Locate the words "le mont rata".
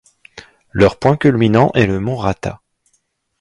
1.85-2.61